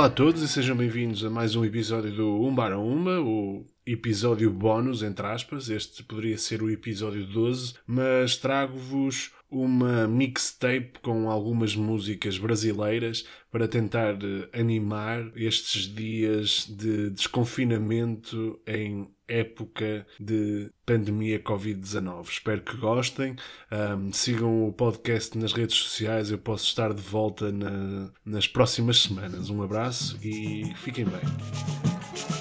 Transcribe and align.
Olá 0.00 0.06
a 0.06 0.10
todos 0.10 0.40
e 0.40 0.48
sejam 0.48 0.74
bem-vindos 0.74 1.22
a 1.26 1.28
mais 1.28 1.54
um 1.54 1.62
episódio 1.62 2.10
do 2.10 2.42
Um 2.42 2.54
Bar 2.54 2.72
a 2.72 2.78
Uma, 2.78 3.20
o 3.20 3.66
episódio 3.84 4.50
bónus, 4.50 5.02
entre 5.02 5.26
aspas. 5.26 5.68
Este 5.68 6.02
poderia 6.02 6.38
ser 6.38 6.62
o 6.62 6.70
episódio 6.70 7.26
12, 7.26 7.74
mas 7.86 8.38
trago-vos 8.38 9.30
uma 9.50 10.06
mixtape 10.06 11.00
com 11.02 11.28
algumas 11.28 11.74
músicas 11.74 12.38
brasileiras 12.38 13.26
para 13.50 13.66
tentar 13.66 14.14
eh, 14.14 14.48
animar 14.58 15.32
estes 15.34 15.92
dias 15.92 16.66
de 16.68 17.10
desconfinamento 17.10 18.60
em 18.66 19.08
época 19.30 20.06
de 20.18 20.70
pandemia 20.84 21.38
Covid-19. 21.38 22.28
Espero 22.28 22.62
que 22.62 22.76
gostem. 22.76 23.36
Um, 23.70 24.12
sigam 24.12 24.66
o 24.68 24.72
podcast 24.72 25.38
nas 25.38 25.52
redes 25.52 25.76
sociais. 25.76 26.30
Eu 26.30 26.38
posso 26.38 26.64
estar 26.64 26.92
de 26.92 27.02
volta 27.02 27.52
na, 27.52 28.10
nas 28.24 28.48
próximas 28.48 29.00
semanas. 29.00 29.48
Um 29.48 29.62
abraço 29.62 30.18
e 30.22 30.72
fiquem 30.76 31.04
bem. 31.04 32.39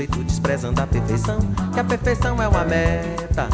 Jeito, 0.00 0.24
desprezando 0.24 0.80
a 0.80 0.86
perfeição. 0.86 1.38
Que 1.72 1.80
a 1.80 1.84
perfeição 1.84 2.42
é 2.42 2.48
uma 2.48 2.64
meta, 2.64 3.48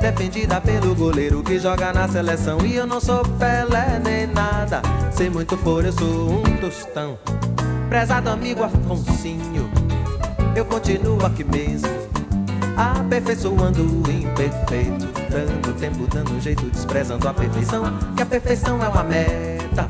defendida 0.00 0.60
pelo 0.60 0.94
goleiro 0.94 1.42
que 1.42 1.58
joga 1.58 1.92
na 1.92 2.08
seleção. 2.08 2.58
E 2.64 2.74
eu 2.74 2.86
não 2.86 3.00
sou 3.00 3.22
Pelé 3.22 4.00
nem 4.02 4.26
nada, 4.26 4.82
se 5.12 5.30
muito 5.30 5.56
for, 5.58 5.84
eu 5.84 5.92
sou 5.92 6.40
um 6.40 6.56
tostão. 6.56 7.18
Prezado 7.88 8.30
amigo 8.30 8.64
Afonsinho, 8.64 9.70
eu 10.56 10.64
continuo 10.64 11.24
aqui 11.24 11.44
mesmo, 11.44 11.88
aperfeiçoando 12.76 13.82
o 13.82 14.10
imperfeito, 14.10 15.06
dando 15.30 15.78
tempo, 15.78 16.06
dando 16.12 16.40
jeito, 16.40 16.64
desprezando 16.66 17.28
a 17.28 17.32
perfeição. 17.32 17.84
Que 18.16 18.22
a 18.22 18.26
perfeição 18.26 18.82
é 18.82 18.88
uma 18.88 19.04
meta 19.04 19.88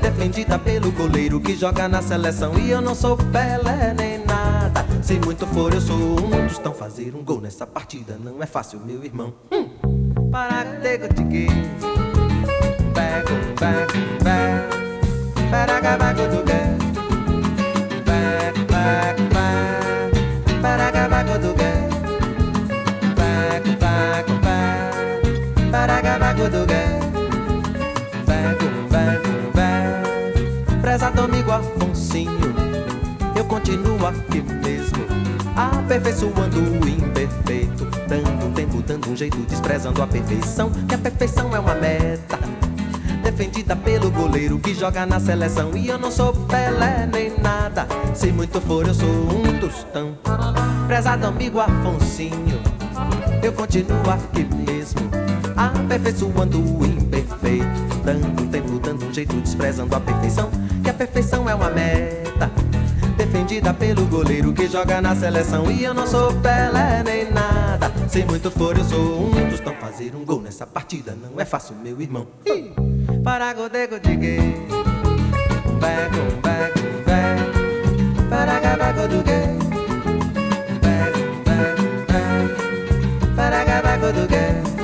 defendida 0.00 0.58
pelo 0.60 0.92
goleiro 0.92 1.40
que 1.40 1.56
joga 1.56 1.88
na 1.88 2.00
seleção. 2.00 2.56
E 2.56 2.70
eu 2.70 2.80
não 2.80 2.94
sou 2.94 3.16
Pelé 3.16 3.92
nem. 3.98 4.13
Se 5.04 5.18
muito 5.18 5.46
for, 5.48 5.70
eu 5.74 5.82
sou 5.82 5.98
um 5.98 6.46
dos 6.46 6.56
tão 6.56 6.72
fazer 6.72 7.14
um 7.14 7.22
gol 7.22 7.38
nessa 7.38 7.66
partida. 7.66 8.16
Não 8.18 8.42
é 8.42 8.46
fácil, 8.46 8.80
meu 8.80 9.04
irmão. 9.04 9.34
Hum. 9.52 9.68
Para 10.30 10.64
tego 10.80 11.08
tique. 11.08 11.46
Bago, 12.94 13.34
bago, 13.60 14.00
bago. 14.24 15.50
Para 15.50 15.80
gabago 15.80 16.22
do 16.22 16.42
gay. 16.42 16.70
Bago, 18.06 18.64
bago, 18.72 19.22
bago. 19.34 20.62
Para 20.62 20.90
gabago 20.90 21.38
do 21.38 21.54
gay. 21.54 21.84
Bago, 23.14 23.76
bago, 23.78 24.32
bago. 24.40 25.70
Para 25.70 26.00
gabago 26.00 26.48
do 26.48 26.64
gay. 26.64 26.98
Bago, 28.24 28.88
bago, 28.88 29.52
bago. 29.52 30.80
Prezado 30.80 31.20
amigo 31.20 31.52
Afonsinho, 31.52 32.54
eu 33.36 33.44
continuo 33.44 33.98
mesmo, 33.98 34.53
aperfeiçoando 35.84 36.60
o 36.60 36.88
imperfeito, 36.88 37.84
dando 38.08 38.46
um 38.46 38.52
tempo, 38.52 38.82
dando 38.82 39.10
um 39.10 39.16
jeito, 39.16 39.36
desprezando 39.42 40.02
a 40.02 40.06
perfeição, 40.06 40.70
que 40.88 40.94
a 40.94 40.98
perfeição 40.98 41.54
é 41.54 41.60
uma 41.60 41.74
meta. 41.74 42.38
Defendida 43.22 43.76
pelo 43.76 44.10
goleiro 44.10 44.58
que 44.58 44.74
joga 44.74 45.04
na 45.04 45.20
seleção. 45.20 45.76
E 45.76 45.88
eu 45.88 45.98
não 45.98 46.10
sou 46.10 46.32
Pelé 46.32 47.08
nem 47.10 47.38
nada. 47.38 47.86
Se 48.14 48.30
muito 48.30 48.60
for 48.60 48.86
eu 48.86 48.94
sou 48.94 49.08
um 49.08 49.58
tostão 49.58 50.16
Prezado 50.86 51.26
amigo 51.26 51.58
Afonsinho. 51.58 52.60
Eu 53.42 53.52
continuo 53.52 54.10
aqui 54.10 54.46
mesmo 54.54 55.00
Aperfeiçoando 55.56 56.58
o 56.60 56.84
imperfeito. 56.84 57.64
Dando 58.04 58.42
um 58.42 58.46
tempo, 58.48 58.78
dando 58.78 59.06
um 59.06 59.12
jeito, 59.12 59.34
desprezando 59.36 59.96
a 59.96 60.00
perfeição. 60.00 60.50
Que 60.82 60.90
a 60.90 60.94
perfeição 60.94 61.48
é 61.48 61.54
uma 61.54 61.70
meta 61.70 62.50
Defendida 63.24 63.72
pelo 63.72 64.04
goleiro 64.04 64.52
que 64.52 64.68
joga 64.68 65.00
na 65.00 65.16
seleção. 65.16 65.70
E 65.70 65.82
eu 65.82 65.94
não 65.94 66.06
sou 66.06 66.30
Pelé 66.42 67.02
nem 67.02 67.32
nada. 67.32 67.90
Se 68.06 68.22
muito 68.22 68.50
for 68.50 68.76
eu 68.76 68.84
sou 68.84 69.28
um 69.28 69.48
tostão 69.48 69.74
Fazer 69.80 70.14
um 70.14 70.26
gol 70.26 70.42
nessa 70.42 70.66
partida. 70.66 71.16
Não 71.16 71.40
é 71.40 71.44
fácil, 71.46 71.74
meu 71.82 71.98
irmão. 71.98 72.26
Ih! 72.44 72.74
Para 73.24 73.54
godego 73.54 73.98
de 73.98 74.14
gay 74.16 74.66
Bago, 75.80 76.40
bago, 76.42 76.84
bago 77.06 78.28
Para 78.28 78.60
gabago 78.60 79.08
do 79.08 79.22
gay 79.22 79.56
Bago, 80.82 81.24
bago, 81.46 81.82
bago 82.12 83.36
Para 83.36 83.64
gabago 83.64 84.12
do 84.12 84.28
gay 84.28 84.83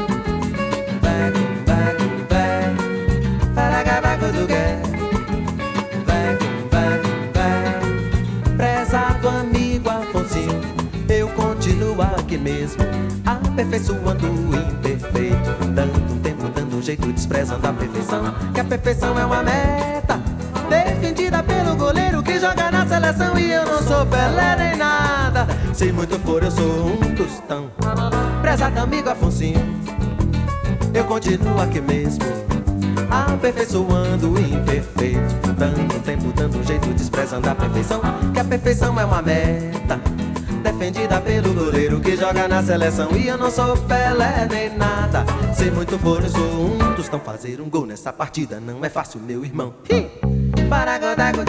Aperfeiçoando 13.71 14.27
o 14.27 14.57
imperfeito 14.57 15.65
Dando 15.73 16.21
tempo, 16.23 16.49
dando 16.49 16.77
um 16.77 16.83
jeito 16.83 17.13
Desprezando 17.13 17.69
a 17.69 17.73
perfeição. 17.73 18.35
Que 18.53 18.59
a 18.59 18.65
perfeição 18.65 19.17
é 19.17 19.25
uma 19.25 19.45
meta 19.45 20.21
Defendida 20.69 21.41
pelo 21.45 21.77
goleiro 21.77 22.21
que 22.21 22.41
joga 22.41 22.69
na 22.73 22.85
seleção 22.85 23.39
E 23.39 23.53
eu 23.53 23.65
não 23.65 23.81
sou 23.81 24.05
Pelé 24.07 24.57
nem 24.59 24.77
nada. 24.77 25.47
Se 25.73 25.93
muito 25.93 26.19
for 26.19 26.43
eu 26.43 26.51
sou 26.51 26.95
um 26.95 27.15
tostão. 27.15 27.71
Prezado 28.43 28.81
amigo 28.81 29.09
Afonsinho. 29.09 29.61
Eu 30.93 31.05
continuo 31.05 31.61
aqui 31.61 31.81
mesmo 31.81 32.25
Aperfeiçoando 33.09 34.33
o 34.33 34.41
imperfeito 34.41 35.53
Dando 35.57 36.03
tempo, 36.03 36.33
dando 36.33 36.59
um 36.59 36.65
jeito 36.65 36.89
Desprezando 36.89 37.49
a 37.49 37.55
perfeição. 37.55 38.01
Que 38.35 38.41
a 38.41 38.45
perfeição 38.45 38.99
é 38.99 39.05
uma 39.05 39.23
meta 39.23 40.01
Defendida 40.63 41.21
pelo 41.21 41.55
goleiro 41.55 42.01
que 42.01 42.17
joga 42.17 42.47
na 42.47 42.63
seleção. 42.63 43.11
E 43.17 43.29
eu 43.29 43.39
não 43.39 43.51
sou 43.51 43.77
Pelé 43.77 44.47
nem 44.51 44.77
nada. 44.77 45.25
Se 45.55 45.71
muito 45.71 45.99
for 45.99 46.23
eu 46.23 46.29
sou 46.29 46.67
um 46.67 46.95
tostão 46.95 47.21
Fazer 47.21 47.61
um 47.61 47.69
gol 47.69 47.87
nessa 47.87 48.13
partida. 48.13 48.61
Não 48.61 48.85
é 48.85 48.89
fácil, 48.89 49.21
meu 49.21 49.45
irmão. 49.45 49.75
Hi! 49.91 50.11
Para 50.69 50.99
godago 50.99 51.45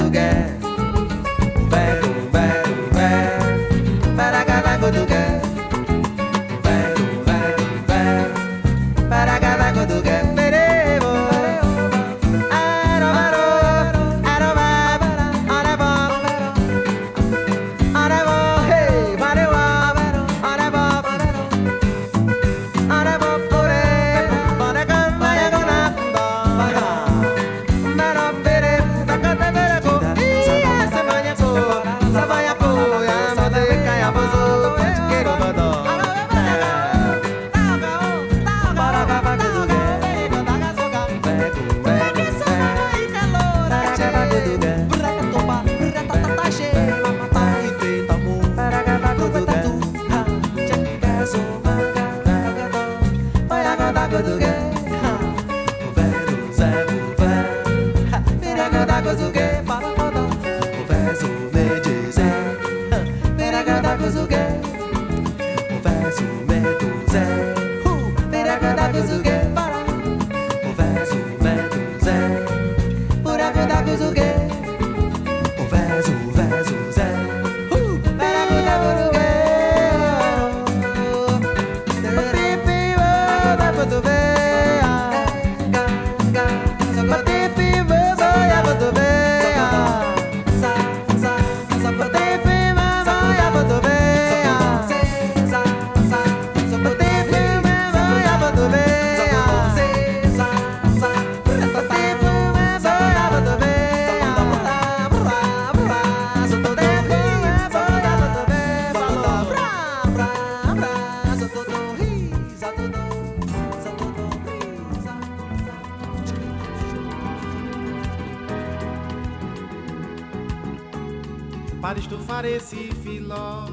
esse 122.46 122.92
filó, 123.04 123.66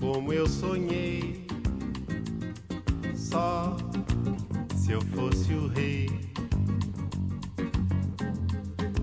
como 0.00 0.32
eu 0.32 0.46
sonhei. 0.46 1.46
Só 3.14 3.76
se 4.76 4.92
eu 4.92 5.00
fosse 5.14 5.52
o 5.52 5.68
rei, 5.68 6.08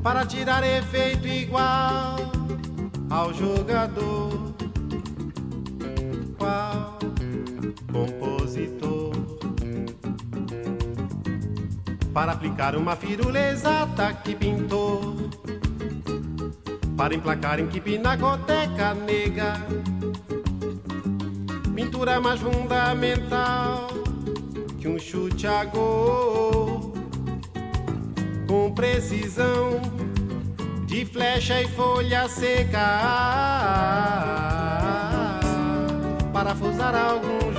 para 0.01 0.25
tirar 0.25 0.63
efeito 0.63 1.27
igual 1.27 2.17
ao 3.09 3.33
jogador. 3.33 4.53
Qual 6.37 6.99
compositor? 7.91 9.11
Para 12.13 12.31
aplicar 12.31 12.75
uma 12.75 12.95
firula 12.95 13.39
exata 13.39 14.13
que 14.13 14.35
pintou 14.35 14.78
para 16.99 17.15
emplacar 17.15 17.61
em 17.61 17.67
que 17.67 17.79
pinacoteca 17.79 18.93
nega. 18.93 19.53
Pintura 21.73 22.19
mais 22.19 22.41
fundamental 22.41 23.87
que 24.77 24.85
um 24.85 24.99
chute 24.99 25.47
a 25.47 25.63
gol, 25.63 26.93
com 28.45 28.73
precisão 28.73 29.79
de 30.85 31.05
flecha 31.05 31.61
e 31.61 31.69
folha 31.69 32.27
seca. 32.27 32.99
Parafusar 36.33 36.93
algum 36.93 37.58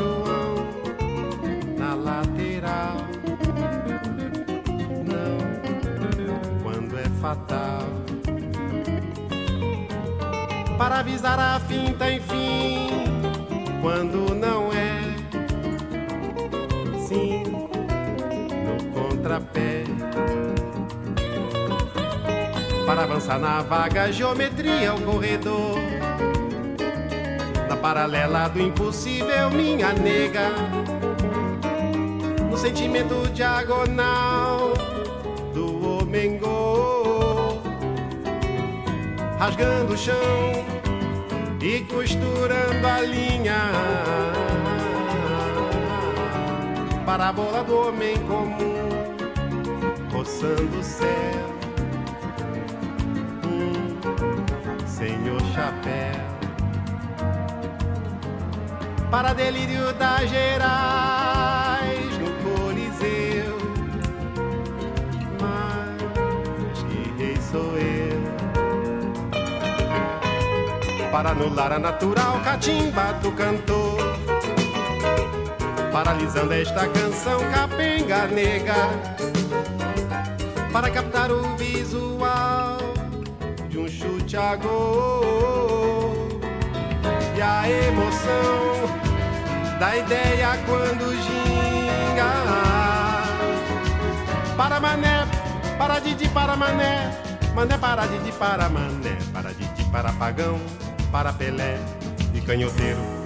para 10.90 11.00
avisar 11.00 11.38
a 11.38 11.60
finta, 11.60 12.10
enfim, 12.10 12.90
quando 13.80 14.34
não 14.34 14.72
é. 14.72 14.98
Sim, 17.06 17.44
no 18.64 18.84
contrapé. 18.92 19.84
Para 22.84 23.04
avançar 23.04 23.38
na 23.38 23.62
vaga 23.62 24.10
geometria, 24.10 24.92
o 24.92 25.00
corredor. 25.02 25.78
Na 27.68 27.76
paralela 27.76 28.48
do 28.48 28.60
impossível, 28.60 29.48
minha 29.48 29.92
nega. 29.92 30.50
No 32.50 32.58
sentimento 32.58 33.30
diagonal 33.32 34.74
do 35.54 36.00
homem 36.00 36.40
rasgando 39.38 39.94
o 39.94 39.96
chão 39.96 40.79
e 41.62 41.80
costurando 41.80 42.86
a 42.86 43.00
linha. 43.00 43.60
Para 47.04 47.28
a 47.28 47.32
bola 47.32 47.62
do 47.64 47.88
homem 47.88 48.16
comum, 48.20 48.88
roçando 50.12 50.78
o 50.78 50.82
céu. 50.82 51.08
Um 53.44 54.86
senhor 54.86 55.40
chapéu. 55.54 56.30
Para 59.10 59.32
delírio 59.32 59.92
das 59.94 60.30
gerais 60.30 61.09
para 71.10 71.30
anular 71.30 71.72
a 71.72 71.78
natural 71.78 72.40
catimba 72.44 73.12
do 73.20 73.32
cantor. 73.32 73.98
Paralisando 75.92 76.54
esta 76.54 76.86
canção 76.88 77.40
capenga 77.50 78.28
nega, 78.28 78.88
para 80.72 80.88
captar 80.90 81.32
o 81.32 81.56
visual 81.56 82.78
de 83.68 83.78
um 83.78 83.88
chute 83.88 84.36
a 84.36 84.54
gol 84.54 86.40
e 87.36 87.42
a 87.42 87.68
emoção 87.68 88.88
da 89.80 89.96
ideia 89.96 90.58
quando 90.64 91.10
ginga. 91.10 92.30
Para 94.56 94.78
mané, 94.78 95.26
para 95.76 95.98
Didi, 95.98 96.28
para 96.28 96.54
mané, 96.54 97.10
mané 97.52 97.76
para 97.78 98.06
Didi, 98.06 98.30
para 98.30 98.68
mané, 98.68 99.18
para 99.32 99.52
Didi, 99.52 99.84
para 99.90 100.12
pagão 100.12 100.60
para 101.10 101.32
Pelé 101.32 101.76
e 102.34 102.40
canhoteiro. 102.40 103.19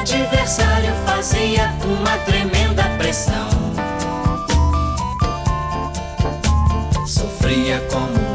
Adversário 0.00 0.94
fazia 1.04 1.74
uma 1.84 2.16
tremenda 2.24 2.84
pressão. 2.96 3.50
Sofria 7.06 7.80
como 7.90 8.29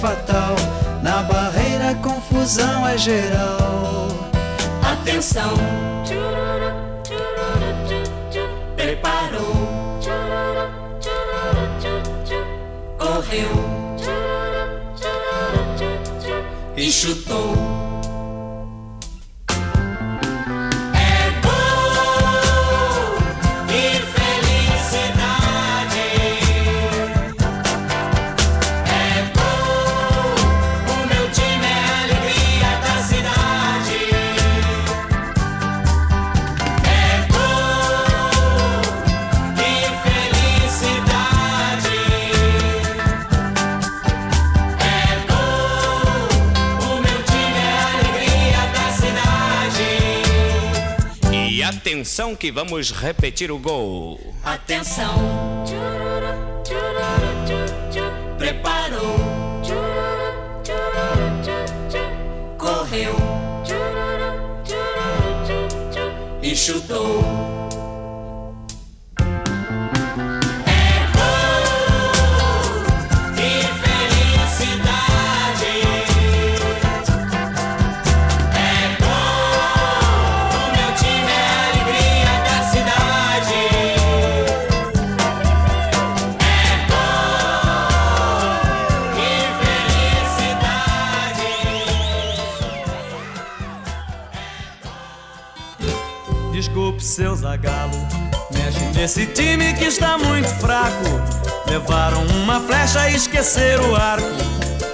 fatal. 0.00 0.54
Na 1.02 1.22
barreira, 1.22 1.94
confusão 1.96 2.86
é 2.88 2.96
geral. 2.96 4.08
Atenção, 4.82 5.54
preparou, 8.76 10.00
correu 12.98 13.80
e 16.76 16.90
chutou. 16.90 17.79
Atenção 52.10 52.34
que 52.34 52.50
vamos 52.50 52.90
repetir 52.90 53.52
o 53.52 53.58
gol. 53.60 54.18
Atenção. 54.42 55.14
Preparou. 58.36 59.16
Correu. 62.58 63.14
E 66.42 66.56
chutou. 66.56 67.59
Desculpe 97.00 97.04
seu 97.04 97.34
zagalo. 97.34 97.96
Mexe 98.52 98.84
nesse 98.94 99.26
time 99.26 99.72
que 99.74 99.86
está 99.86 100.18
muito 100.18 100.48
fraco. 100.60 101.04
Levaram 101.66 102.22
uma 102.42 102.60
flecha 102.60 103.08
e 103.08 103.16
esqueceram 103.16 103.90
o 103.90 103.96
arco. 103.96 104.28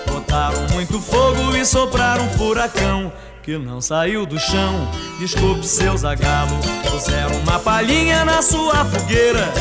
Botaram 0.07 0.67
muito 0.73 1.01
fogo 1.01 1.57
e 1.57 1.65
sopraram 1.65 2.25
um 2.25 2.31
furacão 2.31 3.13
que 3.43 3.59
não 3.59 3.81
saiu 3.81 4.25
do 4.25 4.39
chão. 4.39 4.89
Desculpe 5.19 5.67
seu 5.67 5.97
zagalo. 5.97 6.57
Puseram 6.89 7.37
uma 7.41 7.59
palhinha 7.59 8.25
na 8.25 8.41
sua 8.41 8.85
fogueira. 8.85 9.53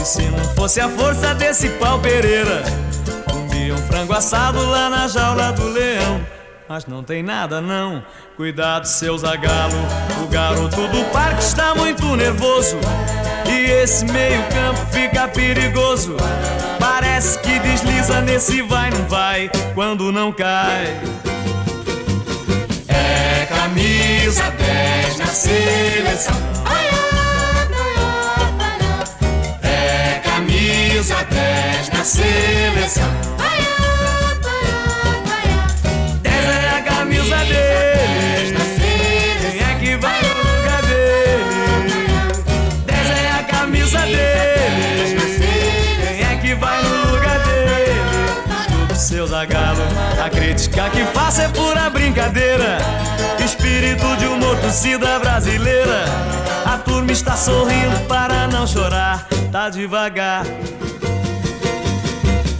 E 0.00 0.04
se 0.04 0.22
não 0.22 0.44
fosse 0.54 0.80
a 0.80 0.88
força 0.88 1.34
desse 1.34 1.68
pau 1.70 1.98
Pereira, 2.00 2.62
comiam 3.30 3.76
frango 3.78 4.14
assado 4.14 4.58
lá 4.70 4.88
na 4.88 5.06
jaula 5.06 5.52
do 5.52 5.68
leão. 5.68 6.33
Mas 6.68 6.86
não 6.86 7.04
tem 7.04 7.22
nada 7.22 7.60
não, 7.60 8.02
cuidado 8.38 8.86
seu 8.86 9.18
zagalo 9.18 9.76
O 10.22 10.28
garoto 10.28 10.88
do 10.88 11.04
parque 11.12 11.42
está 11.42 11.74
muito 11.74 12.16
nervoso. 12.16 12.78
E 13.46 13.70
esse 13.70 14.04
meio 14.06 14.42
campo 14.44 14.80
fica 14.90 15.28
perigoso. 15.28 16.16
Parece 16.80 17.38
que 17.40 17.58
desliza 17.58 18.22
nesse 18.22 18.62
vai 18.62 18.90
não 18.90 19.04
vai 19.06 19.50
Quando 19.74 20.10
não 20.10 20.32
cai. 20.32 20.98
É 22.88 23.46
camisa 23.46 24.50
10 24.50 25.18
na 25.18 25.26
seleção. 25.26 26.34
É 29.62 30.20
camisa 30.20 31.16
10 31.24 31.88
na 31.90 32.04
seleção 32.04 33.53
crítica 50.54 50.88
que 50.90 51.04
faço 51.06 51.42
é 51.42 51.48
pura 51.48 51.90
brincadeira 51.90 52.78
Espírito 53.44 54.16
de 54.16 54.26
uma 54.26 54.54
torcida 54.56 55.18
brasileira 55.18 56.04
A 56.64 56.78
turma 56.78 57.10
está 57.10 57.36
sorrindo 57.36 57.98
para 58.06 58.46
não 58.48 58.66
chorar 58.66 59.26
Tá 59.50 59.68
devagar 59.68 60.44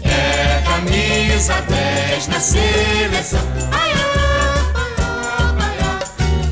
é 0.04 0.62
camisa 0.64 1.54
10 1.62 2.28
na 2.28 2.40
seleção. 2.40 3.40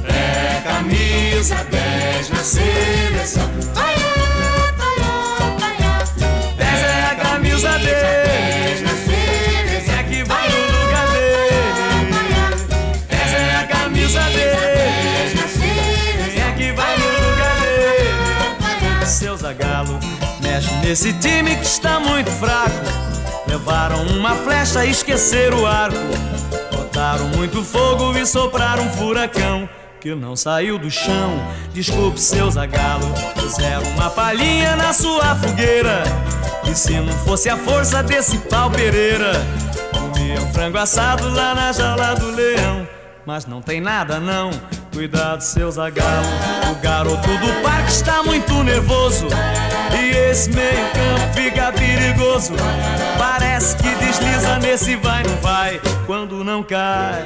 É 0.08 0.60
camisa 0.64 1.56
10 1.70 2.30
na 2.30 2.38
seleção. 2.38 3.51
Nesse 20.92 21.14
time 21.14 21.56
que 21.56 21.64
está 21.64 21.98
muito 21.98 22.30
fraco. 22.32 22.84
Levaram 23.46 24.02
uma 24.08 24.34
flecha 24.34 24.84
e 24.84 24.90
esqueceram 24.90 25.62
o 25.62 25.66
arco. 25.66 25.96
Botaram 26.70 27.28
muito 27.28 27.64
fogo 27.64 28.14
e 28.18 28.26
sopraram 28.26 28.84
um 28.84 28.90
furacão 28.90 29.66
que 29.98 30.14
não 30.14 30.36
saiu 30.36 30.78
do 30.78 30.90
chão. 30.90 31.42
Desculpe 31.72 32.20
seu 32.20 32.50
zagalo, 32.50 33.06
puseram 33.34 33.88
uma 33.92 34.10
palhinha 34.10 34.76
na 34.76 34.92
sua 34.92 35.34
fogueira. 35.34 36.02
E 36.70 36.74
se 36.74 36.92
não 36.92 37.14
fosse 37.24 37.48
a 37.48 37.56
força 37.56 38.02
desse 38.02 38.36
pau 38.36 38.70
Pereira, 38.70 39.32
comiam 39.94 40.52
frango 40.52 40.76
assado 40.76 41.26
lá 41.30 41.54
na 41.54 41.72
jaula 41.72 42.14
do 42.16 42.32
leão. 42.32 42.86
Mas 43.24 43.46
não 43.46 43.62
tem 43.62 43.80
nada 43.80 44.18
não, 44.18 44.50
cuidado 44.92 45.42
seu 45.42 45.70
zagalo. 45.70 46.26
O 46.72 46.74
garoto 46.82 47.28
do 47.38 47.62
parque 47.62 47.92
está 47.92 48.20
muito 48.22 48.64
nervoso. 48.64 49.28
E 49.96 50.16
esse 50.30 50.50
meio 50.50 50.88
campo 50.92 51.32
fica 51.34 51.72
perigoso. 51.72 52.52
Parece 53.16 53.76
que 53.76 53.94
desliza 53.94 54.58
nesse 54.58 54.96
vai 54.96 55.22
não 55.22 55.36
vai 55.36 55.80
quando 56.04 56.42
não 56.42 56.64
cai. 56.64 57.24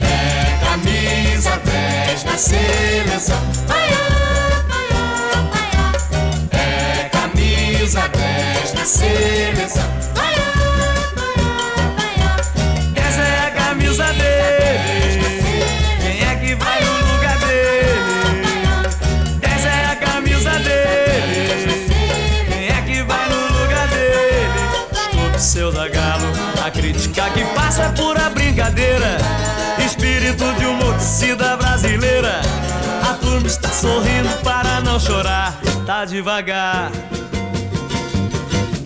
É 0.00 0.64
camisa 0.64 1.56
10 1.58 2.24
na 2.24 2.38
seleção. 2.38 3.42
É 6.50 7.08
camisa 7.10 8.08
10 8.08 8.72
na 8.72 8.84
seleção. 8.86 9.97
Passa 27.68 27.82
é 27.82 27.88
pura 27.90 28.30
brincadeira. 28.30 29.18
Espírito 29.84 30.44
de 30.54 30.64
uma 30.64 30.86
brasileira. 31.58 32.40
A 33.08 33.14
turma 33.14 33.46
está 33.46 33.68
sorrindo 33.68 34.30
para 34.42 34.80
não 34.80 34.98
chorar. 34.98 35.60
Tá 35.84 36.06
devagar. 36.06 36.90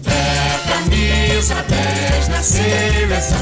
É 0.06 0.72
camisa 0.72 1.54
10 1.68 2.28
na 2.28 2.42
seleção. 2.42 3.38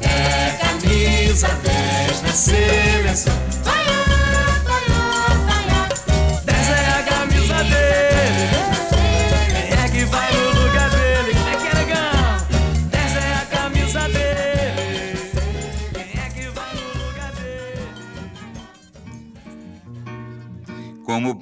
É 0.00 0.58
camisa 0.64 1.48
10 1.48 2.22
na 2.22 2.32
seleção. 2.32 3.71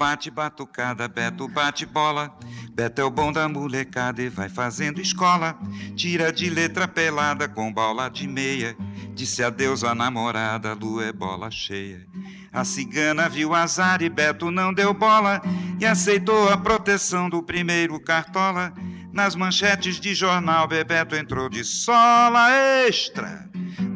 Bate 0.01 0.31
batucada, 0.31 1.07
Beto 1.07 1.47
bate 1.47 1.85
bola. 1.85 2.35
Beto 2.73 3.03
é 3.03 3.05
o 3.05 3.11
bom 3.11 3.31
da 3.31 3.47
molecada 3.47 4.23
e 4.23 4.31
vai 4.31 4.49
fazendo 4.49 4.99
escola. 4.99 5.59
Tira 5.95 6.33
de 6.33 6.49
letra 6.49 6.89
pelada 6.89 7.47
com 7.47 7.71
bola 7.71 8.09
de 8.09 8.27
meia. 8.27 8.75
Disse 9.13 9.45
adeus 9.45 9.85
à 9.85 9.95
namorada, 9.95 10.73
lua 10.73 11.05
é 11.05 11.13
bola 11.13 11.51
cheia. 11.51 12.07
A 12.51 12.65
cigana 12.65 13.29
viu 13.29 13.55
azar 13.55 14.01
e 14.01 14.09
Beto 14.09 14.51
não 14.51 14.73
deu 14.73 14.95
bola. 14.95 15.43
E 15.79 15.85
aceitou 15.85 16.49
a 16.49 16.57
proteção 16.57 17.29
do 17.29 17.43
primeiro 17.43 18.01
cartola. 18.01 18.73
Nas 19.13 19.35
manchetes 19.35 20.01
de 20.01 20.15
jornal, 20.15 20.67
Bebeto 20.67 21.15
entrou 21.15 21.51
de 21.51 21.63
sola 21.63 22.51
extra. 22.87 23.47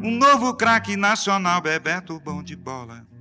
Um 0.03 0.11
novo 0.11 0.53
craque 0.53 0.95
nacional, 0.95 1.61
Bebeto 1.61 2.19
bom 2.19 2.43
de 2.43 2.55
bola. 2.55 3.14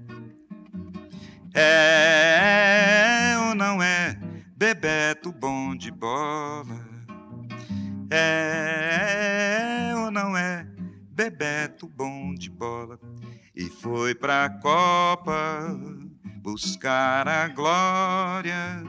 É 1.57 3.37
ou 3.39 3.55
não 3.55 3.81
é 3.81 4.19
Bebeto 4.57 5.31
bom 5.31 5.77
de 5.77 5.93
bola? 5.93 6.85
É 8.11 9.93
ou 9.97 10.11
não 10.11 10.37
é 10.37 10.67
Bebeto 11.13 11.87
bom 11.87 12.35
de 12.35 12.51
bola? 12.51 12.99
E 13.55 13.69
foi 13.69 14.17
pra 14.17 14.51
Copa 14.61 15.79
buscar 16.43 17.29
a 17.29 17.47
glória 17.47 18.83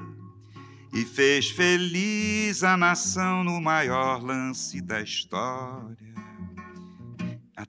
e 0.91 1.05
fez 1.05 1.51
feliz 1.51 2.63
a 2.63 2.75
nação 2.75 3.43
no 3.43 3.61
maior 3.61 4.23
lance 4.23 4.81
da 4.81 5.01
história. 5.01 6.14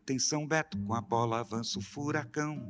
Atenção, 0.06 0.46
Beto, 0.46 0.78
com 0.82 0.94
a 0.94 1.00
bola 1.00 1.40
avança 1.40 1.80
o 1.80 1.82
furacão. 1.82 2.62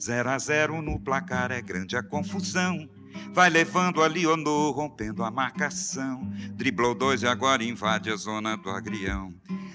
0 0.00 0.30
a 0.30 0.38
0 0.38 0.80
no 0.80 1.00
placar 1.00 1.50
é 1.50 1.60
grande 1.60 1.96
a 1.96 2.04
confusão. 2.04 2.88
Vai 3.32 3.50
levando 3.50 4.00
a 4.00 4.06
Leonor, 4.06 4.72
rompendo 4.72 5.24
a 5.24 5.30
marcação. 5.30 6.22
Driblou 6.52 6.94
dois 6.94 7.22
e 7.22 7.26
agora 7.26 7.64
invade 7.64 8.12
a 8.12 8.16
zona 8.16 8.56
do 8.56 8.70
agrião. 8.70 9.34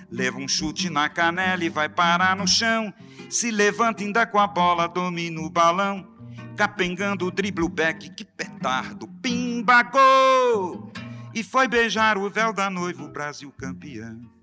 Leva 0.09 0.37
um 0.37 0.47
chute 0.47 0.89
na 0.89 1.09
canela 1.09 1.61
e 1.61 1.67
vai 1.67 1.89
parar 1.89 2.37
no 2.37 2.47
chão. 2.47 2.93
Se 3.29 3.51
levanta 3.51 4.01
ainda 4.01 4.25
com 4.25 4.39
a 4.39 4.47
bola, 4.47 4.87
domina 4.87 5.41
o 5.41 5.49
balão. 5.49 6.07
Capengando 6.55 7.25
o 7.25 7.31
drible 7.31 7.65
o 7.65 7.69
back, 7.69 8.11
que 8.11 8.23
petardo, 8.23 9.09
pimba, 9.21 9.83
gol! 9.83 10.89
E 11.35 11.43
foi 11.43 11.67
beijar 11.67 12.17
o 12.17 12.29
véu 12.29 12.53
da 12.53 12.69
noiva, 12.69 13.03
o 13.03 13.11
Brasil 13.11 13.51
campeão. 13.57 14.38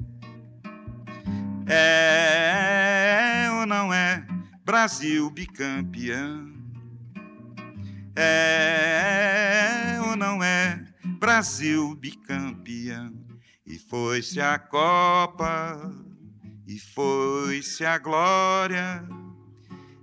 É 1.68 3.48
ou 3.50 3.66
não 3.66 3.92
é 3.92 4.24
Brasil 4.64 5.28
bicampeão. 5.30 6.54
É 8.14 9.98
ou 10.08 10.16
não 10.16 10.42
é 10.42 10.84
Brasil 11.18 11.94
bicampeão? 11.96 13.12
E 13.66 13.78
foi-se 13.78 14.40
a 14.40 14.58
Copa, 14.58 15.92
e 16.68 16.78
foi-se 16.78 17.84
a 17.84 17.98
glória, 17.98 19.04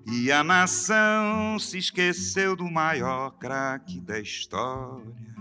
e 0.05 0.31
a 0.33 0.43
nação 0.43 1.57
se 1.57 1.77
esqueceu 1.77 2.57
do 2.57 2.69
maior 2.69 3.31
craque 3.37 4.01
da 4.01 4.19
história. 4.19 5.32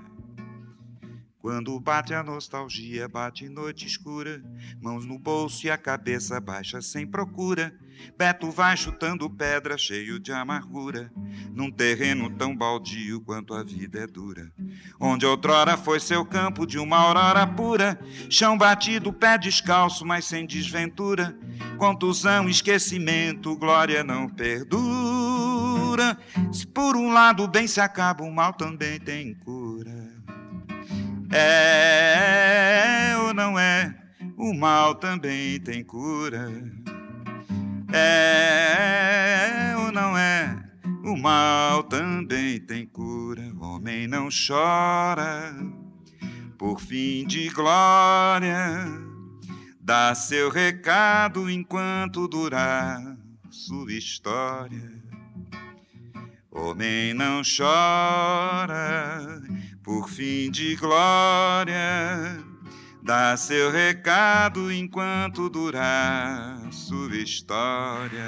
Quando 1.42 1.78
bate 1.80 2.14
a 2.14 2.22
nostalgia, 2.22 3.08
bate 3.08 3.48
noite 3.48 3.84
escura, 3.84 4.40
mãos 4.80 5.04
no 5.04 5.18
bolso 5.18 5.66
e 5.66 5.70
a 5.72 5.76
cabeça 5.76 6.40
baixa 6.40 6.80
sem 6.80 7.04
procura. 7.04 7.76
Beto 8.16 8.48
vai 8.52 8.76
chutando 8.76 9.28
pedra, 9.28 9.76
cheio 9.76 10.20
de 10.20 10.30
amargura, 10.30 11.10
num 11.52 11.68
terreno 11.68 12.30
tão 12.30 12.56
baldio 12.56 13.20
quanto 13.22 13.54
a 13.54 13.64
vida 13.64 13.98
é 13.98 14.06
dura. 14.06 14.52
Onde 15.00 15.26
outrora 15.26 15.76
foi 15.76 15.98
seu 15.98 16.24
campo 16.24 16.64
de 16.64 16.78
uma 16.78 16.98
aurora 16.98 17.44
pura, 17.44 17.98
chão 18.30 18.56
batido, 18.56 19.12
pé 19.12 19.36
descalço, 19.36 20.06
mas 20.06 20.24
sem 20.26 20.46
desventura. 20.46 21.36
Contusão, 21.76 22.48
esquecimento, 22.48 23.56
glória 23.56 24.04
não 24.04 24.28
perdura. 24.28 26.16
Se 26.52 26.64
por 26.64 26.96
um 26.96 27.12
lado 27.12 27.42
o 27.42 27.48
bem 27.48 27.66
se 27.66 27.80
acaba, 27.80 28.22
o 28.22 28.32
mal 28.32 28.52
também 28.52 29.00
tem 29.00 29.34
cura. 29.34 30.21
É 31.34 33.16
ou 33.16 33.32
não 33.32 33.58
é? 33.58 33.96
O 34.36 34.52
mal 34.52 34.94
também 34.94 35.58
tem 35.58 35.82
cura. 35.82 36.46
É 37.90 39.74
ou 39.78 39.90
não 39.90 40.16
é? 40.16 40.62
O 41.02 41.16
mal 41.16 41.84
também 41.84 42.60
tem 42.60 42.86
cura. 42.86 43.50
O 43.58 43.76
homem 43.76 44.06
não 44.06 44.28
chora 44.28 45.56
por 46.58 46.78
fim 46.78 47.26
de 47.26 47.48
glória. 47.48 48.86
Dá 49.80 50.14
seu 50.14 50.50
recado 50.50 51.48
enquanto 51.48 52.28
durar 52.28 53.00
sua 53.48 53.94
história. 53.94 55.00
Homem 56.50 57.14
não 57.14 57.40
chora 57.40 59.40
por 59.82 60.08
fim 60.08 60.50
de 60.50 60.76
glória. 60.76 61.74
Dá 63.02 63.36
seu 63.36 63.72
recado 63.72 64.70
enquanto 64.70 65.48
durar 65.50 66.56
sua 66.70 67.16
história. 67.16 68.22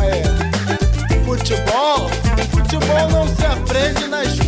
Aê. 0.00 1.24
Futebol? 1.24 2.08
Futebol 2.50 3.08
não 3.10 3.28
se 3.28 3.46
aprende 3.46 4.08
na 4.08 4.24
escola. 4.24 4.41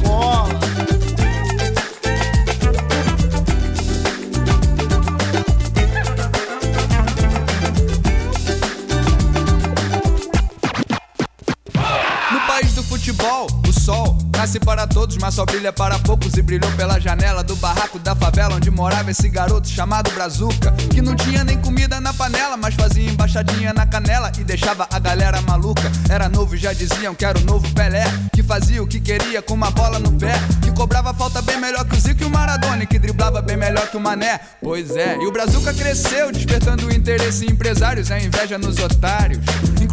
Todos, 15.14 15.18
mas 15.18 15.34
só 15.34 15.44
brilha 15.44 15.72
para 15.72 15.98
poucos. 15.98 16.36
E 16.36 16.42
brilhou 16.42 16.70
pela 16.72 16.98
janela 16.98 17.42
do 17.42 17.56
barraco 17.56 17.98
da 17.98 18.14
favela 18.14 18.56
onde 18.56 18.70
morava 18.70 19.10
esse 19.10 19.28
garoto 19.28 19.68
chamado 19.68 20.10
Brazuca. 20.10 20.72
Que 20.90 21.00
não 21.00 21.14
tinha 21.14 21.44
nem 21.44 21.58
comida 21.58 22.00
na 22.00 22.12
panela, 22.12 22.56
mas 22.56 22.74
fazia 22.74 23.08
embaixadinha 23.08 23.72
na 23.72 23.86
canela 23.86 24.30
e 24.38 24.44
deixava 24.44 24.86
a 24.90 24.98
galera 24.98 25.40
maluca. 25.42 25.90
Era 26.08 26.28
novo 26.28 26.54
e 26.54 26.58
já 26.58 26.72
diziam 26.72 27.14
que 27.14 27.24
era 27.24 27.38
o 27.38 27.42
novo 27.42 27.72
Pelé. 27.74 28.04
Que 28.32 28.42
fazia 28.42 28.82
o 28.82 28.86
que 28.86 29.00
queria 29.00 29.40
com 29.40 29.54
uma 29.54 29.70
bola 29.70 29.98
no 29.98 30.12
pé. 30.12 30.34
Que 30.62 30.70
cobrava 30.72 31.14
falta 31.14 31.40
bem 31.42 31.58
melhor 31.58 31.84
que 31.84 31.96
o 31.96 32.00
Zico 32.00 32.22
e 32.22 32.26
o 32.26 32.30
Maradona. 32.30 32.86
Que 32.86 32.98
driblava 32.98 33.40
bem 33.40 33.56
melhor 33.56 33.88
que 33.88 33.96
o 33.96 34.00
Mané. 34.00 34.40
Pois 34.60 34.90
é, 34.96 35.16
e 35.20 35.26
o 35.26 35.32
Brazuca 35.32 35.72
cresceu, 35.72 36.32
despertando 36.32 36.92
interesse 36.92 37.46
em 37.46 37.50
empresários, 37.50 38.10
a 38.10 38.18
inveja 38.18 38.58
nos 38.58 38.78
otários. 38.78 39.44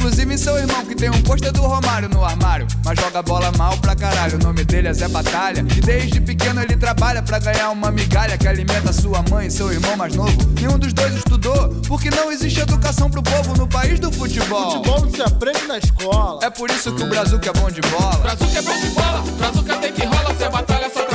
Inclusive 0.01 0.35
seu 0.35 0.57
irmão, 0.57 0.83
que 0.83 0.95
tem 0.95 1.11
um 1.11 1.21
pôster 1.21 1.51
do 1.51 1.61
Romário 1.61 2.09
no 2.09 2.25
armário, 2.25 2.65
mas 2.83 2.99
joga 2.99 3.21
bola 3.21 3.51
mal 3.55 3.77
pra 3.77 3.95
caralho. 3.95 4.39
O 4.39 4.43
nome 4.43 4.63
dele 4.63 4.87
é 4.87 4.93
Zé 4.93 5.07
Batalha. 5.07 5.59
E 5.59 5.79
desde 5.79 6.19
pequeno 6.19 6.59
ele 6.59 6.75
trabalha 6.75 7.21
pra 7.21 7.37
ganhar 7.37 7.69
uma 7.69 7.91
migalha 7.91 8.35
que 8.35 8.47
alimenta 8.47 8.91
sua 8.91 9.23
mãe 9.29 9.45
e 9.45 9.51
seu 9.51 9.71
irmão 9.71 9.95
mais 9.95 10.15
novo. 10.15 10.35
Nenhum 10.59 10.79
dos 10.79 10.91
dois 10.91 11.13
estudou, 11.13 11.69
porque 11.87 12.09
não 12.09 12.31
existe 12.31 12.61
educação 12.61 13.11
pro 13.11 13.21
povo 13.21 13.53
no 13.55 13.67
país 13.67 13.99
do 13.99 14.11
futebol. 14.11 14.71
Futebol 14.71 15.01
não 15.01 15.11
se 15.11 15.21
aprende 15.21 15.67
na 15.67 15.77
escola. 15.77 16.39
É 16.43 16.49
por 16.49 16.71
isso 16.71 16.91
que 16.93 17.03
o 17.03 17.07
Brazuca 17.07 17.51
é 17.51 17.53
bom 17.53 17.69
de 17.69 17.81
bola. 17.81 18.17
Brazuca 18.17 18.57
é 18.57 18.61
bom 18.63 18.79
de 18.79 18.89
bola, 18.89 19.23
Brazuca 19.37 19.75
tem 19.75 19.93
que 19.93 20.03
rola, 20.03 20.33
Zé 20.33 20.49
Batalha 20.49 20.91
só 20.91 21.10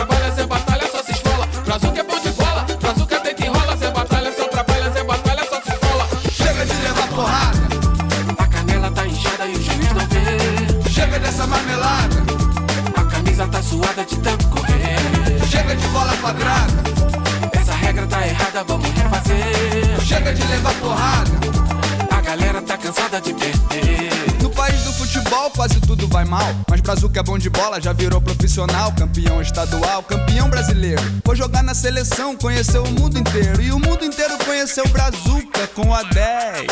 quase 25.56 25.80
tudo 25.80 26.06
vai 26.06 26.24
mal, 26.26 26.46
mas 26.70 26.82
Brazuca 26.82 27.18
é 27.18 27.22
bom 27.22 27.38
de 27.38 27.48
bola, 27.48 27.80
já 27.80 27.92
virou 27.92 28.20
profissional, 28.20 28.92
campeão 28.92 29.40
estadual, 29.40 30.02
campeão 30.02 30.50
brasileiro. 30.50 31.02
Foi 31.24 31.34
jogar 31.34 31.62
na 31.62 31.74
seleção, 31.74 32.36
conheceu 32.36 32.84
o 32.84 32.90
mundo 32.90 33.18
inteiro 33.18 33.62
e 33.62 33.72
o 33.72 33.78
mundo 33.78 34.04
inteiro 34.04 34.36
conheceu 34.44 34.86
Brazuca 34.88 35.66
com 35.68 35.94
a 35.94 36.02
10. 36.02 36.66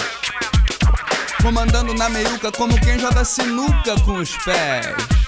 Comandando 1.40 1.94
na 1.94 2.10
meiuca 2.10 2.52
como 2.52 2.78
quem 2.78 2.98
joga 2.98 3.24
sinuca 3.24 3.98
com 4.04 4.18
os 4.18 4.36
pés. 4.44 5.23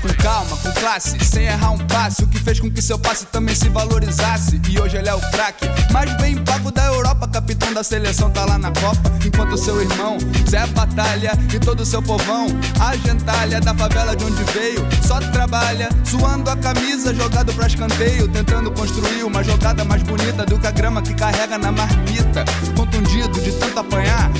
Com 0.00 0.22
calma, 0.22 0.56
com 0.56 0.72
classe, 0.72 1.18
sem 1.24 1.44
errar 1.44 1.72
um 1.72 1.78
passe. 1.78 2.22
O 2.22 2.28
que 2.28 2.38
fez 2.38 2.60
com 2.60 2.70
que 2.70 2.80
seu 2.80 2.98
passe 2.98 3.26
também 3.26 3.54
se 3.54 3.68
valorizasse. 3.68 4.60
E 4.68 4.80
hoje 4.80 4.96
ele 4.96 5.08
é 5.08 5.14
o 5.14 5.20
craque, 5.30 5.66
mais 5.92 6.14
bem 6.18 6.36
pago 6.44 6.70
da 6.70 6.86
Europa. 6.86 7.26
Capitão 7.28 7.72
da 7.72 7.82
seleção 7.82 8.30
tá 8.30 8.44
lá 8.44 8.58
na 8.58 8.70
Copa. 8.70 9.12
Enquanto 9.24 9.56
seu 9.56 9.80
irmão, 9.80 10.18
Zé 10.48 10.66
Batalha 10.68 11.32
e 11.52 11.58
todo 11.58 11.84
seu 11.84 12.02
povão, 12.02 12.46
a 12.80 12.96
gentalha 12.96 13.60
da 13.60 13.74
favela 13.74 14.14
de 14.14 14.24
onde 14.24 14.42
veio, 14.52 14.86
só 15.06 15.18
trabalha, 15.18 15.88
suando 16.04 16.50
a 16.50 16.56
camisa, 16.56 17.14
jogado 17.14 17.52
pra 17.52 17.66
escanteio. 17.66 18.28
Tentando 18.28 18.70
construir 18.70 19.24
uma 19.24 19.42
jogada 19.42 19.84
mais 19.84 20.02
bonita 20.02 20.46
do 20.46 20.58
que 20.58 20.66
a 20.66 20.70
grama 20.70 21.02
que 21.02 21.14
carrega 21.14 21.58
na 21.58 21.72
marmita. 21.72 22.44
Contundido 22.76 23.40
de 23.40 23.52
tanto 23.52 23.80
apanhar, 23.80 24.30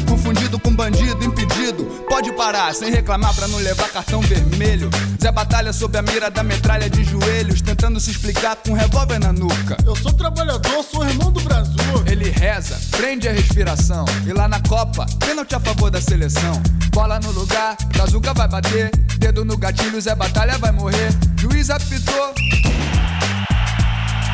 parar, 2.39 2.73
sem 2.73 2.89
reclamar 2.93 3.35
pra 3.35 3.49
não 3.49 3.59
levar 3.59 3.89
cartão 3.89 4.21
vermelho. 4.21 4.89
Zé 5.21 5.33
Batalha 5.33 5.73
sob 5.73 5.99
a 5.99 6.03
mira 6.03 6.31
da 6.31 6.45
metralha 6.45 6.89
de 6.89 7.03
joelhos, 7.03 7.61
tentando 7.61 7.99
se 7.99 8.13
explicar 8.13 8.55
com 8.55 8.71
um 8.71 8.75
revólver 8.75 9.19
na 9.19 9.33
nuca. 9.33 9.77
Eu 9.85 9.97
sou 9.97 10.13
trabalhador, 10.13 10.85
sou 10.85 11.05
irmão 11.05 11.33
do 11.33 11.41
Brasil. 11.41 11.75
Ele 12.07 12.31
reza, 12.31 12.79
prende 12.97 13.29
a 13.29 13.33
respiração. 13.33 14.05
E 14.25 14.33
lá 14.33 14.47
na 14.47 14.61
Copa, 14.61 15.05
pênalti 15.19 15.57
a 15.57 15.59
favor 15.61 15.91
da 15.91 16.01
seleção. 16.01 16.63
Bola 16.93 17.19
no 17.19 17.33
lugar, 17.33 17.77
Brazuca 17.93 18.33
vai 18.33 18.47
bater. 18.47 18.93
Dedo 19.19 19.45
no 19.45 19.57
gatilho, 19.57 20.01
Zé 20.01 20.15
Batalha 20.15 20.57
vai 20.59 20.71
morrer. 20.71 21.11
Juiz 21.37 21.71
apitou. 21.71 22.35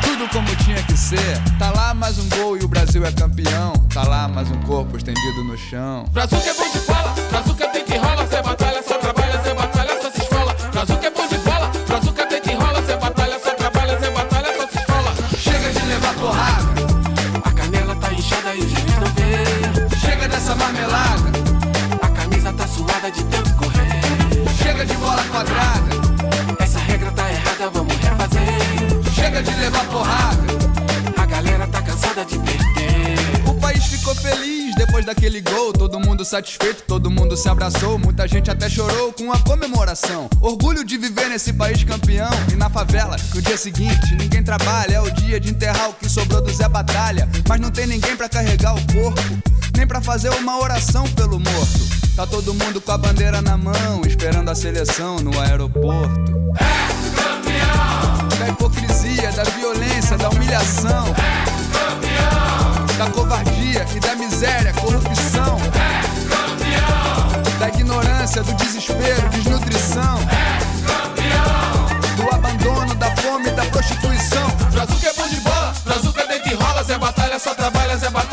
Tudo 0.03 0.29
como 0.29 0.55
tinha 0.57 0.81
que 0.83 0.95
ser. 0.95 1.41
Tá 1.57 1.71
lá 1.71 1.93
mais 1.95 2.19
um 2.19 2.29
gol 2.29 2.55
e 2.55 2.63
o 2.63 2.67
Brasil 2.67 3.03
é 3.03 3.11
campeão. 3.11 3.73
Tá 3.91 4.03
lá 4.03 4.27
mais 4.27 4.49
um 4.51 4.61
corpo 4.61 4.95
estendido 4.95 5.43
no 5.43 5.57
chão. 5.57 6.05
Brazuca 6.11 6.47
é 6.47 6.53
bom 6.53 6.71
de 6.71 6.79
bola, 6.79 7.15
Que 7.95 8.27
Zé 8.27 8.41
Batalha 8.41 8.83
só 8.83 8.97
trabalha, 8.97 9.41
Zé 9.41 9.53
Batalha 9.53 10.01
só 10.01 10.11
se 10.11 10.21
esfola. 10.21 10.53
Brazuca 10.73 11.07
é 11.07 11.09
bom 11.11 11.27
de 11.27 11.37
bola, 11.37 11.71
Brazuca 11.87 12.25
tem 12.27 12.41
que 12.41 12.53
rola, 12.53 12.81
Zé 12.81 12.97
Batalha 12.97 13.39
só 13.41 13.53
trabalha, 13.53 13.97
Zé 13.97 14.09
Batalha 14.09 14.49
só 14.57 14.67
se 14.67 14.77
esfola. 14.79 15.13
Chega 15.37 15.69
de 15.71 15.85
levar 15.85 16.13
porrada, 16.15 16.65
A 17.45 17.51
canela 17.53 17.95
tá 17.95 18.11
inchada 18.11 18.53
e 18.53 18.59
o 18.59 18.67
juiz 18.67 18.83
não 18.99 19.07
vê. 19.15 19.97
chega 19.97 20.27
dessa 20.27 20.55
marmelada, 20.55 21.29
A 22.01 22.09
camisa 22.09 22.51
tá 22.51 22.67
suada 22.67 23.09
de 23.09 23.23
tanto 23.23 23.53
correr. 23.55 24.01
chega 24.61 24.85
de 24.85 24.93
bola 24.95 25.23
quadrada, 25.31 26.59
Essa 26.59 26.79
regra 26.79 27.11
tá 27.13 27.31
errada, 27.31 27.69
vamos 27.69 27.95
refazer. 27.95 29.13
chega 29.13 29.41
de 29.41 29.51
levar 29.51 29.85
porrada. 29.85 30.43
A 31.17 31.25
galera 31.25 31.65
tá 31.67 31.81
cansada 31.81 32.25
de 32.25 32.37
perder. 32.39 32.74
País 33.75 33.87
ficou 33.87 34.15
feliz 34.15 34.73
depois 34.75 35.05
daquele 35.05 35.41
gol. 35.41 35.73
Todo 35.73 35.99
mundo 35.99 36.23
satisfeito, 36.23 36.83
todo 36.87 37.11
mundo 37.11 37.35
se 37.35 37.49
abraçou, 37.49 37.99
muita 37.99 38.25
gente 38.25 38.49
até 38.49 38.69
chorou 38.69 39.11
com 39.11 39.33
a 39.33 39.39
comemoração. 39.39 40.29
Orgulho 40.39 40.81
de 40.85 40.97
viver 40.97 41.27
nesse 41.27 41.51
país 41.51 41.83
campeão. 41.83 42.29
E 42.53 42.55
na 42.55 42.69
favela, 42.69 43.17
no 43.33 43.41
dia 43.41 43.57
seguinte, 43.57 44.15
ninguém 44.15 44.41
trabalha. 44.41 44.95
É 44.95 45.01
o 45.01 45.11
dia 45.11 45.41
de 45.41 45.49
enterrar 45.49 45.89
o 45.89 45.93
que 45.93 46.07
sobrou 46.07 46.41
do 46.41 46.53
Zé 46.53 46.69
Batalha. 46.69 47.27
Mas 47.49 47.59
não 47.59 47.69
tem 47.69 47.85
ninguém 47.85 48.15
pra 48.15 48.29
carregar 48.29 48.75
o 48.75 48.93
corpo, 48.93 49.21
nem 49.75 49.85
pra 49.85 49.99
fazer 49.99 50.29
uma 50.29 50.57
oração 50.57 51.03
pelo 51.09 51.37
morto. 51.37 51.79
Tá 52.15 52.25
todo 52.25 52.53
mundo 52.53 52.79
com 52.79 52.93
a 52.93 52.97
bandeira 52.97 53.41
na 53.41 53.57
mão, 53.57 54.03
esperando 54.07 54.49
a 54.49 54.55
seleção 54.55 55.17
no 55.17 55.37
aeroporto. 55.41 56.31
É 56.61 57.21
campeão! 57.21 58.39
Da 58.39 58.47
hipocrisia, 58.47 59.33
da 59.33 59.43
violência, 59.43 60.17
da 60.17 60.29
humilhação. 60.29 61.07
É! 61.51 61.54
Da 63.05 63.11
covardia 63.11 63.85
e 63.95 63.99
da 63.99 64.15
miséria, 64.15 64.73
corrupção. 64.73 65.59
É 65.75 66.01
campeão! 66.27 67.59
Da 67.59 67.67
ignorância, 67.69 68.41
do 68.41 68.51
desespero, 68.55 69.29
desnutrição. 69.29 70.17
É 70.21 70.57
campeão! 70.87 72.15
Do 72.15 72.35
abandono, 72.35 72.95
da 72.95 73.15
fome, 73.17 73.51
da 73.51 73.63
prostituição. 73.65 74.47
Brazuca 74.71 75.07
é 75.07 75.13
bom 75.13 75.27
de 75.27 75.39
bola, 75.41 75.73
Brazuca 75.85 76.25
deita 76.25 76.49
e 76.49 76.55
rola, 76.55 76.83
Zé 76.83 76.97
Batalha 76.97 77.37
só 77.37 77.53
trabalha, 77.53 77.95
Zé 77.95 78.09
Batalha 78.09 78.24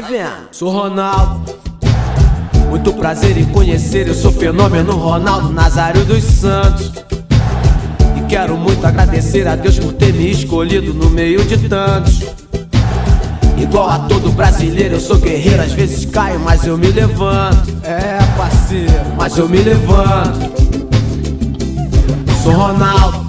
Vai 0.00 0.12
vendo. 0.12 0.48
Sou 0.52 0.70
Ronaldo. 0.70 1.58
Muito 2.68 2.92
prazer 2.92 3.36
em 3.36 3.46
conhecer, 3.46 4.06
eu 4.06 4.14
sou 4.14 4.30
fenômeno 4.30 4.92
Ronaldo 4.92 5.52
Nazário 5.52 6.04
dos 6.04 6.22
Santos. 6.22 6.92
E 8.16 8.20
quero 8.28 8.56
muito 8.56 8.86
agradecer 8.86 9.48
a 9.48 9.56
Deus 9.56 9.76
por 9.76 9.92
ter 9.94 10.14
me 10.14 10.30
escolhido 10.30 10.94
no 10.94 11.10
meio 11.10 11.44
de 11.44 11.68
tantos. 11.68 12.22
Igual 13.60 13.90
a 13.90 13.98
todo 14.00 14.30
brasileiro, 14.30 14.94
eu 14.94 15.00
sou 15.00 15.16
guerreiro, 15.16 15.62
às 15.62 15.72
vezes 15.72 16.04
caio, 16.04 16.38
mas 16.38 16.64
eu 16.64 16.78
me 16.78 16.92
levanto. 16.92 17.68
É, 17.82 18.18
parceiro, 18.36 18.92
mas 19.16 19.36
eu 19.36 19.48
me 19.48 19.58
levanto. 19.58 20.52
Sou 22.44 22.52
Ronaldo. 22.52 23.26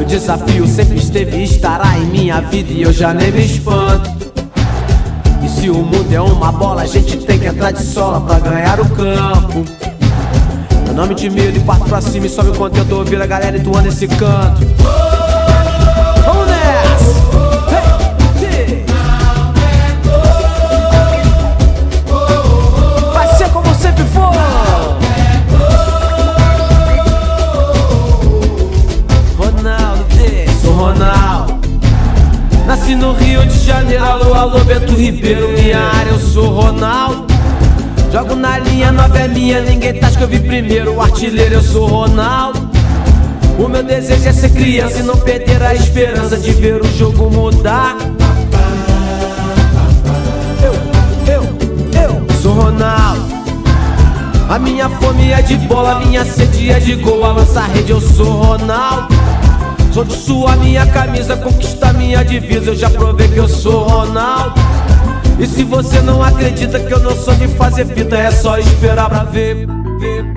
O 0.00 0.04
desafio 0.06 0.66
sempre 0.66 0.96
esteve 0.96 1.36
e 1.36 1.44
estará 1.44 1.98
em 1.98 2.06
minha 2.06 2.40
vida 2.40 2.72
e 2.72 2.80
eu 2.80 2.92
já 2.94 3.12
nem 3.12 3.30
me 3.30 3.44
espanto. 3.44 4.13
Se 5.64 5.70
o 5.70 5.76
mundo 5.76 6.12
é 6.12 6.20
uma 6.20 6.52
bola, 6.52 6.82
a 6.82 6.86
gente 6.86 7.16
tem 7.16 7.38
que 7.38 7.46
entrar 7.46 7.70
de 7.70 7.82
sola 7.82 8.20
pra 8.20 8.38
ganhar 8.38 8.78
o 8.78 8.84
campo. 8.90 9.64
Eu 10.86 10.92
não 10.92 11.06
me 11.06 11.14
intimido 11.14 11.56
e 11.56 11.60
parto 11.60 11.86
pra 11.86 12.02
cima 12.02 12.26
e 12.26 12.28
sobe 12.28 12.50
o 12.50 12.52
contento 12.54 12.94
ouvir 12.94 13.22
a 13.22 13.24
galera 13.24 13.56
entoando 13.56 13.88
esse 13.88 14.06
canto. 14.06 14.60
Minha, 39.44 39.60
ninguém 39.60 39.92
tá 40.00 40.10
que 40.10 40.22
eu 40.22 40.28
vi 40.28 40.40
primeiro. 40.40 40.94
O 40.94 41.02
artilheiro, 41.02 41.56
eu 41.56 41.62
sou 41.62 41.86
Ronaldo. 41.86 42.66
O 43.58 43.68
meu 43.68 43.82
desejo 43.82 44.26
é 44.26 44.32
ser 44.32 44.50
criança 44.50 45.00
e 45.00 45.02
não 45.02 45.16
perder 45.16 45.62
a 45.62 45.74
esperança 45.74 46.36
de 46.38 46.50
ver 46.52 46.80
o 46.80 46.96
jogo 46.96 47.30
mudar. 47.30 47.96
Eu, 50.62 50.72
eu, 51.34 51.42
eu 52.02 52.40
sou 52.40 52.54
Ronaldo. 52.54 53.34
A 54.48 54.58
minha 54.58 54.88
fome 54.88 55.30
é 55.30 55.42
de 55.42 55.56
bola, 55.56 55.92
a 55.92 56.00
minha 56.00 56.24
sede 56.24 56.70
é 56.70 56.80
de 56.80 56.94
gol. 56.96 57.24
A 57.24 57.32
lança 57.32 57.60
rede, 57.60 57.90
eu 57.90 58.00
sou 58.00 58.42
Ronaldo. 58.42 59.14
Sou 59.92 60.04
de 60.04 60.14
sua 60.14 60.56
minha 60.56 60.86
camisa, 60.86 61.36
conquista 61.36 61.92
minha 61.92 62.24
divisa. 62.24 62.70
Eu 62.70 62.76
já 62.76 62.88
provei 62.88 63.28
que 63.28 63.36
eu 63.36 63.48
sou 63.48 63.86
Ronaldo. 63.86 64.54
E 65.38 65.46
se 65.46 65.64
você 65.64 66.00
não 66.00 66.22
acredita 66.22 66.78
que 66.78 66.92
eu 66.92 67.00
não 67.00 67.14
sou 67.16 67.34
de 67.34 67.48
fazer 67.48 67.86
fita, 67.86 68.16
é 68.16 68.30
só 68.30 68.58
esperar 68.58 69.08
pra 69.08 69.24
ver. 69.24 69.66
ver. 69.98 70.33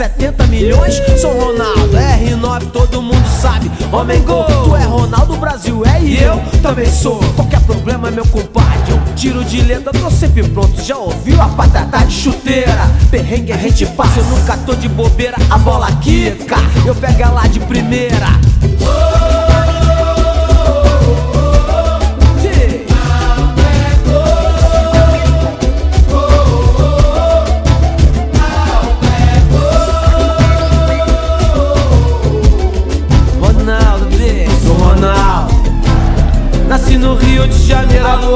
70 0.00 0.46
milhões, 0.46 0.94
sou 1.20 1.30
Ronaldo. 1.30 1.94
R9 1.94 2.70
todo 2.70 3.02
mundo 3.02 3.22
sabe, 3.38 3.70
homem 3.92 4.22
gol. 4.22 4.44
Tu 4.44 4.74
é 4.74 4.84
Ronaldo, 4.84 5.36
Brasil 5.36 5.84
é 5.84 6.00
e 6.02 6.22
eu 6.22 6.40
também 6.62 6.90
sou. 6.90 7.20
Qualquer 7.36 7.60
problema 7.60 8.08
é 8.08 8.10
meu 8.10 8.24
compadre, 8.28 8.92
eu 8.92 9.14
tiro 9.14 9.44
de 9.44 9.60
letra, 9.60 9.92
tô 9.92 10.10
sempre 10.10 10.42
pronto. 10.48 10.80
Já 10.82 10.96
ouviu 10.96 11.38
a 11.42 11.48
patata 11.48 11.98
de 12.06 12.14
chuteira? 12.14 12.90
Perrengue 13.10 13.52
a 13.52 13.58
gente 13.58 13.84
passa, 13.88 14.20
eu 14.20 14.24
nunca 14.24 14.56
tô 14.56 14.74
de 14.74 14.88
bobeira, 14.88 15.36
a 15.50 15.58
bola 15.58 15.92
quica. 16.00 16.56
Eu 16.86 16.94
pego 16.94 17.22
ela 17.22 17.46
de 17.46 17.60
primeira. 17.60 18.28
Oh! 18.80 19.29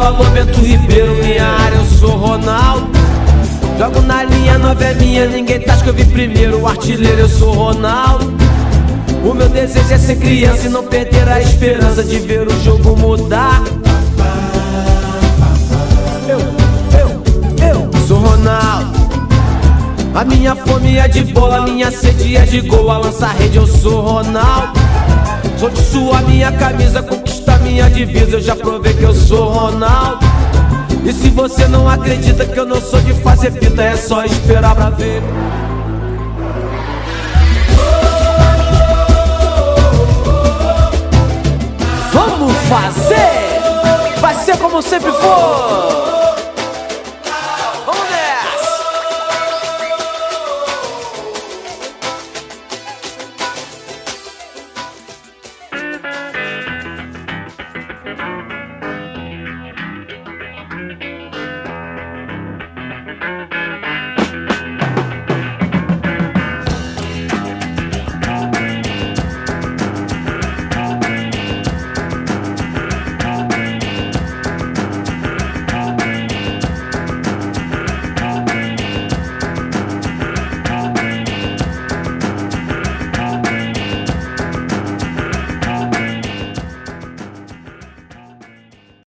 Alô, 0.05 0.23
Bento 0.35 0.61
Ribeiro, 0.61 1.15
minha 1.15 1.47
área, 1.47 1.77
eu 1.77 1.85
sou 1.87 2.11
Ronaldo. 2.11 2.91
Jogo 3.79 4.03
na 4.03 4.23
linha, 4.23 4.59
nova 4.59 4.85
é 4.85 4.93
minha, 4.93 5.27
ninguém 5.27 5.59
tá 5.61 5.79
que 5.79 5.89
eu 5.89 5.95
vi 5.95 6.05
primeiro. 6.05 6.61
O 6.61 6.69
artilheiro, 6.69 7.21
eu 7.21 7.29
sou 7.29 7.55
Ronaldo. 7.55 8.35
O 9.25 9.33
meu 9.33 9.49
desejo 9.49 9.91
é 9.91 9.97
ser 9.97 10.17
criança 10.17 10.67
e 10.67 10.69
não 10.69 10.85
perder 10.85 11.27
a 11.27 11.41
esperança 11.41 12.05
de 12.05 12.19
ver 12.19 12.47
o 12.47 12.63
jogo 12.63 12.95
mudar. 12.95 13.63
Eu, 16.29 16.39
eu, 17.01 17.23
eu 17.67 18.07
sou 18.07 18.19
Ronaldo. 18.19 18.93
A 20.15 20.23
minha 20.23 20.55
fome 20.55 20.99
é 20.99 21.09
de 21.09 21.25
bola, 21.33 21.63
minha 21.63 21.91
sede 21.91 22.37
é 22.37 22.45
de 22.45 22.61
gol. 22.61 22.91
A 22.91 22.99
lança 22.99 23.29
rede, 23.29 23.57
eu 23.57 23.67
sou 23.67 24.03
Ronaldo. 24.03 24.79
Sou 25.59 25.71
de 25.71 25.81
sua 25.81 26.21
minha 26.21 26.53
camisa, 26.53 27.03
conquista 27.03 27.54
minha 27.75 27.91
divisa. 27.91 28.37
Eu 28.37 28.41
já 28.41 28.55
provei 28.55 28.95
que 28.95 29.03
eu 29.03 29.15
sou 29.15 29.49
Ronaldo. 29.49 30.25
E 31.05 31.13
se 31.13 31.29
você 31.31 31.67
não 31.67 31.89
acredita 31.89 32.47
que 32.47 32.59
eu 32.59 32.65
não 32.65 32.81
sou 32.81 33.01
de 33.01 33.13
fazer 33.15 33.51
fita, 33.53 33.83
é 33.83 33.97
só 33.97 34.25
esperar 34.25 34.75
pra 34.75 34.91
ver. 34.91 35.21
Vamos 42.13 42.57
fazer! 42.69 44.21
Vai 44.21 44.35
ser 44.37 44.57
como 44.57 44.81
sempre 44.81 45.13
for! 45.13 46.14